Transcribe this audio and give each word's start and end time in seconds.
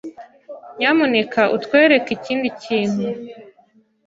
Nyamuneka 0.77 1.41
utwereke 1.55 2.09
ikindi 2.17 2.47
kintu. 2.61 3.07